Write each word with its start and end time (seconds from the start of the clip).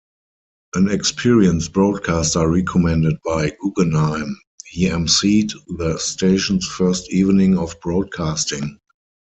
An 0.73 0.89
experienced 0.89 1.73
broadcaster, 1.73 2.49
recommended 2.49 3.17
by 3.23 3.55
Guggenheim, 3.61 4.35
he 4.65 4.87
emceed 4.87 5.51
the 5.77 5.99
station's 5.99 6.65
first 6.65 7.13
evening 7.13 7.59
of 7.59 7.79
broadcasting. 7.81 8.79